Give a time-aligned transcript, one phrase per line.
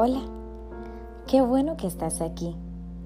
[0.00, 0.20] Hola,
[1.26, 2.54] qué bueno que estás aquí,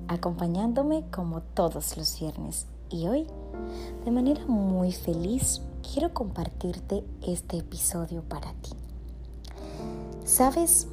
[0.08, 2.66] acompañándome como todos los viernes.
[2.90, 3.26] Y hoy,
[4.04, 8.72] de manera muy feliz, quiero compartirte este episodio para ti.
[10.26, 10.86] ¿Sabes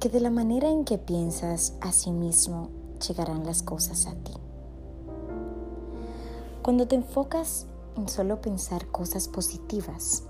[0.00, 2.68] que de la manera en que piensas a sí mismo
[3.08, 4.34] llegarán las cosas a ti?
[6.62, 10.24] Cuando te enfocas en solo pensar cosas positivas,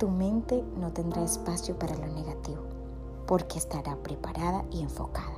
[0.00, 2.83] tu mente no tendrá espacio para lo negativo
[3.26, 5.34] porque estará preparada y enfocada.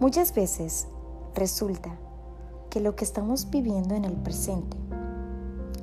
[0.00, 0.88] Muchas veces
[1.34, 1.96] resulta
[2.70, 4.76] que lo que estamos viviendo en el presente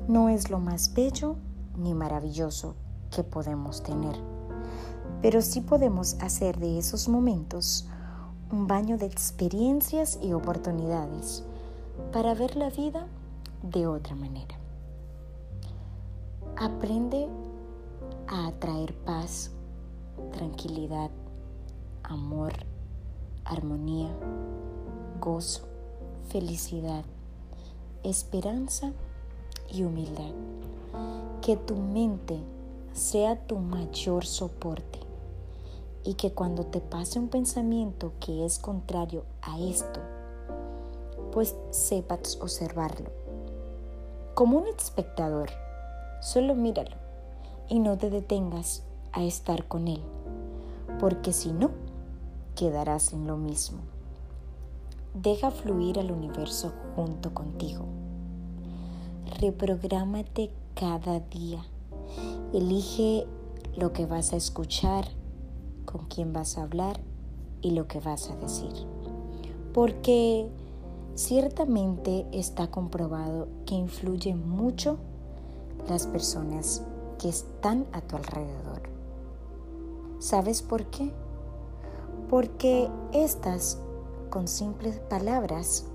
[0.08, 1.36] no es lo más bello
[1.76, 2.74] ni maravilloso
[3.10, 4.16] que podemos tener,
[5.22, 7.86] pero sí podemos hacer de esos momentos
[8.50, 11.44] un baño de experiencias y oportunidades
[12.12, 13.06] para ver la vida
[13.62, 14.58] de otra manera.
[16.56, 17.28] Aprende
[18.26, 19.52] a atraer paz
[20.32, 21.10] tranquilidad,
[22.02, 22.52] amor,
[23.44, 24.10] armonía,
[25.20, 25.62] gozo,
[26.28, 27.04] felicidad,
[28.02, 28.92] esperanza
[29.72, 30.32] y humildad.
[31.42, 32.38] Que tu mente
[32.92, 34.98] sea tu mayor soporte
[36.04, 40.00] y que cuando te pase un pensamiento que es contrario a esto,
[41.32, 43.10] pues sepas observarlo.
[44.34, 45.50] Como un espectador,
[46.20, 46.96] solo míralo
[47.68, 48.82] y no te detengas
[49.12, 50.02] a estar con Él,
[50.98, 51.70] porque si no,
[52.54, 53.78] quedarás en lo mismo.
[55.14, 57.84] Deja fluir al universo junto contigo.
[59.40, 61.64] Reprográmate cada día.
[62.52, 63.26] Elige
[63.76, 65.06] lo que vas a escuchar,
[65.84, 67.00] con quién vas a hablar
[67.62, 68.72] y lo que vas a decir.
[69.72, 70.48] Porque
[71.14, 74.98] ciertamente está comprobado que influye mucho
[75.88, 76.82] las personas
[77.18, 78.99] que están a tu alrededor.
[80.20, 81.10] ¿Sabes por qué?
[82.28, 83.78] Porque estas,
[84.28, 85.86] con simples palabras,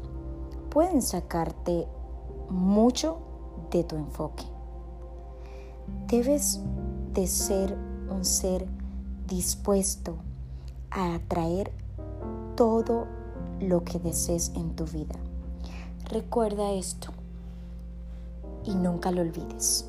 [0.72, 1.88] pueden sacarte
[2.50, 3.20] mucho
[3.70, 4.44] de tu enfoque.
[6.08, 6.60] Debes
[7.14, 7.78] de ser
[8.10, 8.66] un ser
[9.28, 10.16] dispuesto
[10.90, 11.72] a atraer
[12.56, 13.06] todo
[13.60, 15.16] lo que desees en tu vida.
[16.06, 17.14] Recuerda esto
[18.64, 19.88] y nunca lo olvides.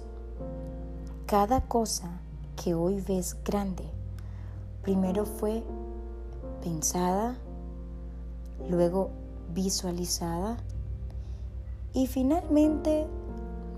[1.25, 2.21] Cada cosa
[2.63, 3.96] que hoy ves grande
[4.87, 5.65] primero fue
[6.63, 7.35] pensada,
[8.71, 9.11] luego
[9.53, 10.59] visualizada
[11.93, 13.09] y finalmente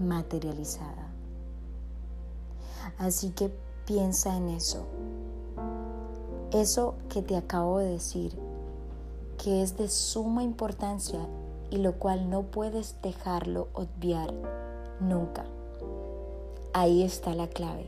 [0.07, 1.09] materializada.
[2.99, 3.51] Así que
[3.87, 4.85] piensa en eso.
[6.53, 8.39] Eso que te acabo de decir,
[9.43, 11.27] que es de suma importancia
[11.71, 14.35] y lo cual no puedes dejarlo obviar
[15.01, 15.47] nunca.
[16.75, 17.87] Ahí está la clave,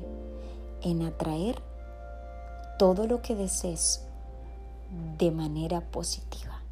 [0.81, 1.70] en atraer
[2.81, 4.01] todo lo que desees
[5.19, 6.63] de manera positiva.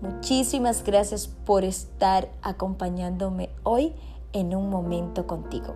[0.00, 3.92] Muchísimas gracias por estar acompañándome hoy
[4.32, 5.74] en un momento contigo.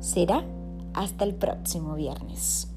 [0.00, 0.42] Será
[0.94, 2.68] hasta el próximo viernes.